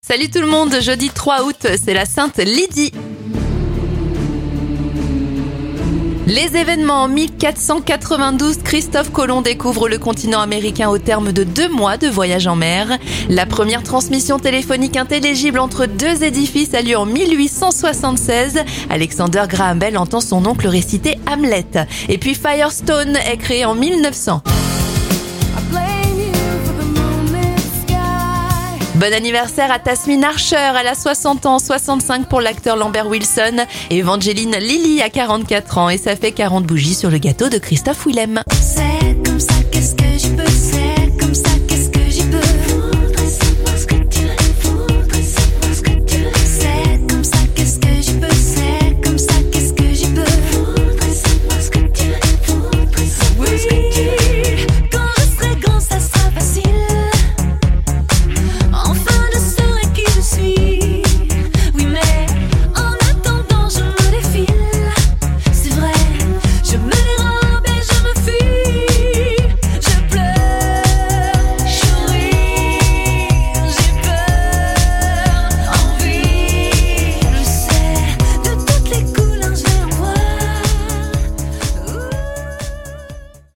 Salut 0.00 0.30
tout 0.30 0.40
le 0.40 0.46
monde, 0.46 0.74
jeudi 0.80 1.10
3 1.10 1.42
août, 1.42 1.66
c'est 1.76 1.92
la 1.92 2.06
Sainte 2.06 2.38
Lydie. 2.38 2.92
Les 6.26 6.56
événements 6.56 7.02
en 7.02 7.08
1492, 7.08 8.58
Christophe 8.62 9.10
Colomb 9.10 9.42
découvre 9.42 9.88
le 9.88 9.98
continent 9.98 10.40
américain 10.40 10.88
au 10.88 10.98
terme 10.98 11.32
de 11.32 11.42
deux 11.42 11.68
mois 11.68 11.96
de 11.96 12.06
voyage 12.06 12.46
en 12.46 12.54
mer. 12.54 12.98
La 13.28 13.44
première 13.44 13.82
transmission 13.82 14.38
téléphonique 14.38 14.96
intelligible 14.96 15.58
entre 15.58 15.86
deux 15.86 16.22
édifices 16.22 16.74
a 16.74 16.80
lieu 16.80 16.96
en 16.96 17.04
1876. 17.04 18.60
Alexander 18.88 19.44
Graham 19.48 19.78
Bell 19.78 19.98
entend 19.98 20.20
son 20.20 20.46
oncle 20.46 20.68
réciter 20.68 21.18
Hamlet. 21.30 21.86
Et 22.08 22.18
puis 22.18 22.34
Firestone 22.34 23.16
est 23.16 23.36
créé 23.36 23.64
en 23.64 23.74
1900. 23.74 24.42
Bon 28.98 29.14
anniversaire 29.14 29.70
à 29.70 29.78
Tasmin 29.78 30.24
Archer, 30.24 30.56
elle 30.56 30.88
a 30.88 30.96
60 30.96 31.46
ans, 31.46 31.60
65 31.60 32.28
pour 32.28 32.40
l'acteur 32.40 32.76
Lambert 32.76 33.06
Wilson. 33.06 33.64
Evangeline 33.90 34.56
Lilly 34.56 35.02
a 35.02 35.08
44 35.08 35.78
ans 35.78 35.88
et 35.88 35.98
ça 35.98 36.16
fait 36.16 36.32
40 36.32 36.64
bougies 36.64 36.96
sur 36.96 37.08
le 37.08 37.18
gâteau 37.18 37.48
de 37.48 37.58
Christophe 37.58 38.06
Willem. 38.06 38.42